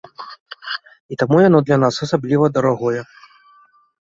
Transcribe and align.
І 1.15 1.17
таму 1.23 1.37
яно 1.47 1.59
для 1.67 1.77
нас 1.83 1.95
асабліва 2.07 2.45
дарагое. 2.57 3.01